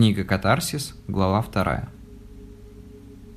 [0.00, 1.90] Книга «Катарсис», глава 2.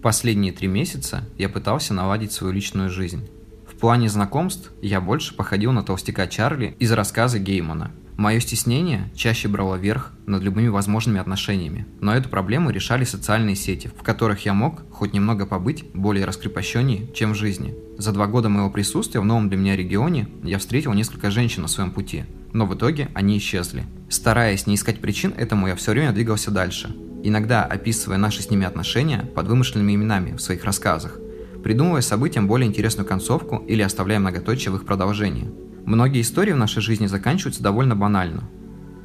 [0.00, 3.28] Последние три месяца я пытался наладить свою личную жизнь.
[3.70, 7.90] В плане знакомств я больше походил на толстяка Чарли из рассказа Геймана.
[8.16, 13.88] Мое стеснение чаще брало верх над любыми возможными отношениями, но эту проблему решали социальные сети,
[13.88, 17.74] в которых я мог хоть немного побыть более раскрепощеннее, чем в жизни.
[17.98, 21.68] За два года моего присутствия в новом для меня регионе я встретил несколько женщин на
[21.68, 22.24] своем пути,
[22.54, 23.84] но в итоге они исчезли.
[24.08, 28.64] Стараясь не искать причин этому, я все время двигался дальше, иногда описывая наши с ними
[28.64, 31.18] отношения под вымышленными именами в своих рассказах,
[31.62, 35.50] придумывая событиям более интересную концовку или оставляя многоточие в их продолжении.
[35.86, 38.42] Многие истории в нашей жизни заканчиваются довольно банально,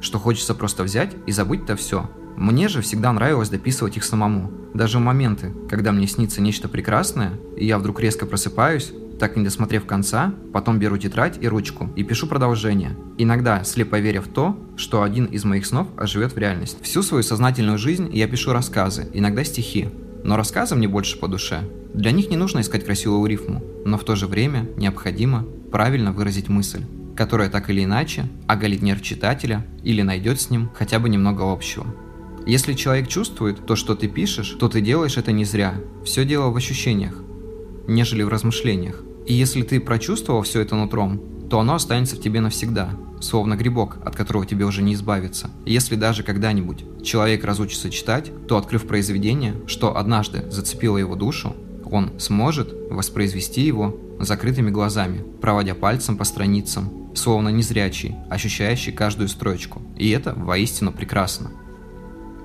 [0.00, 2.10] что хочется просто взять и забыть-то все.
[2.36, 4.50] Мне же всегда нравилось дописывать их самому.
[4.74, 9.44] Даже моменты, когда мне снится нечто прекрасное, и я вдруг резко просыпаюсь, так и не
[9.44, 12.96] досмотрев конца, потом беру тетрадь и ручку и пишу продолжение.
[13.16, 16.78] Иногда слепо веря в то, что один из моих снов оживет в реальность.
[16.82, 19.88] Всю свою сознательную жизнь я пишу рассказы, иногда стихи.
[20.24, 21.60] Но рассказы мне больше по душе.
[21.94, 26.48] Для них не нужно искать красивую рифму, но в то же время необходимо правильно выразить
[26.48, 26.84] мысль,
[27.16, 31.86] которая так или иначе оголит нерв читателя или найдет с ним хотя бы немного общего.
[32.46, 35.74] Если человек чувствует то, что ты пишешь, то ты делаешь это не зря.
[36.04, 37.14] Все дело в ощущениях,
[37.88, 39.02] нежели в размышлениях.
[39.26, 43.98] И если ты прочувствовал все это нутром, то оно останется в тебе навсегда, словно грибок,
[44.04, 45.50] от которого тебе уже не избавиться.
[45.64, 51.54] если даже когда-нибудь человек разучится читать, то, открыв произведение, что однажды зацепило его душу,
[51.92, 59.82] он сможет воспроизвести его закрытыми глазами, проводя пальцем по страницам, словно незрячий, ощущающий каждую строчку.
[59.96, 61.50] И это воистину прекрасно.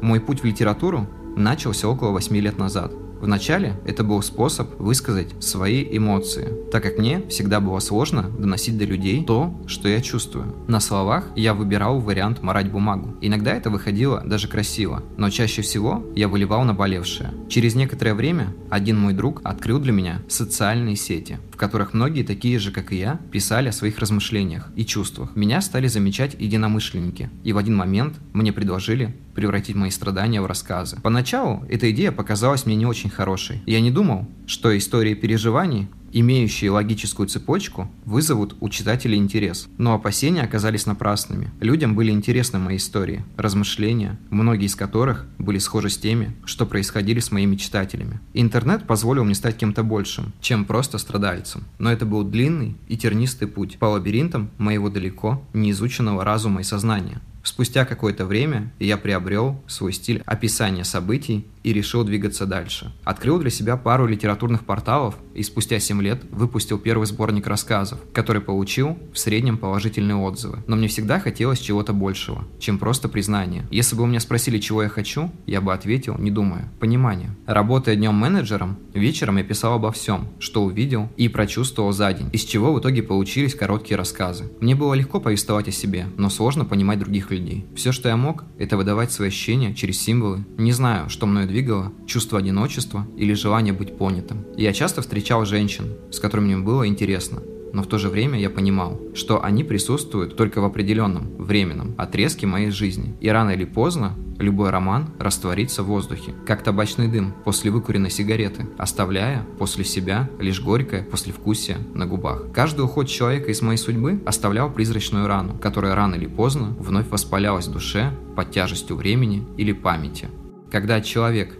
[0.01, 5.85] Мой путь в литературу начался около 8 лет назад– Вначале это был способ высказать свои
[5.97, 10.55] эмоции, так как мне всегда было сложно доносить до людей то, что я чувствую.
[10.67, 13.15] На словах я выбирал вариант морать бумагу.
[13.21, 17.33] Иногда это выходило даже красиво, но чаще всего я выливал наболевшее.
[17.49, 22.59] Через некоторое время один мой друг открыл для меня социальные сети, в которых многие такие
[22.59, 25.35] же, как и я, писали о своих размышлениях и чувствах.
[25.35, 30.99] Меня стали замечать единомышленники, и в один момент мне предложили превратить мои страдания в рассказы.
[31.01, 33.63] Поначалу эта идея показалась мне не очень хорошей.
[33.65, 39.67] Я не думал, что истории переживаний имеющие логическую цепочку, вызовут у читателей интерес.
[39.77, 41.51] Но опасения оказались напрасными.
[41.59, 47.19] Людям были интересны мои истории, размышления, многие из которых были схожи с теми, что происходили
[47.19, 48.19] с моими читателями.
[48.33, 51.63] Интернет позволил мне стать кем-то большим, чем просто страдальцем.
[51.79, 57.21] Но это был длинный и тернистый путь по лабиринтам моего далеко неизученного разума и сознания.
[57.47, 62.91] Спустя какое-то время я приобрел свой стиль описания событий и решил двигаться дальше.
[63.05, 68.41] Открыл для себя пару литературных порталов и спустя 7 лет выпустил первый сборник рассказов, который
[68.41, 70.61] получил в среднем положительные отзывы.
[70.67, 73.65] Но мне всегда хотелось чего-то большего, чем просто признание.
[73.71, 77.29] Если бы у меня спросили, чего я хочу, я бы ответил, не думая, понимание.
[77.45, 82.43] Работая днем менеджером, вечером я писал обо всем, что увидел и прочувствовал за день, из
[82.43, 84.51] чего в итоге получились короткие рассказы.
[84.59, 87.65] Мне было легко повествовать о себе, но сложно понимать других людей людей.
[87.75, 90.45] Все, что я мог, это выдавать свои ощущения через символы.
[90.57, 94.45] Не знаю, что мною двигало, чувство одиночества или желание быть понятым.
[94.57, 97.41] Я часто встречал женщин, с которыми мне было интересно,
[97.73, 102.47] но в то же время я понимал, что они присутствуют только в определенном, временном отрезке
[102.47, 103.15] моей жизни.
[103.21, 108.67] И рано или поздно любой роман растворится в воздухе, как табачный дым после выкуренной сигареты,
[108.77, 112.51] оставляя после себя лишь горькое послевкусие на губах.
[112.53, 117.67] Каждый уход человека из моей судьбы оставлял призрачную рану, которая рано или поздно вновь воспалялась
[117.67, 120.29] в душе под тяжестью времени или памяти.
[120.71, 121.57] Когда человек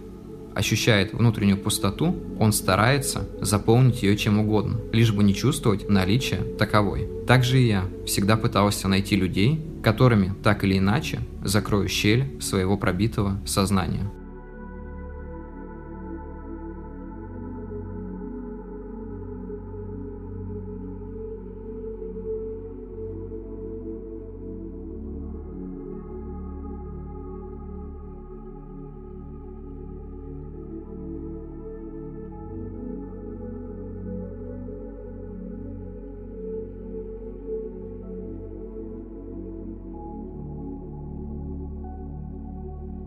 [0.58, 7.08] ощущает внутреннюю пустоту, он старается заполнить ее чем угодно, лишь бы не чувствовать наличие таковой.
[7.28, 13.40] Также и я всегда пытался найти людей, которыми так или иначе закрою щель своего пробитого
[13.46, 14.10] сознания.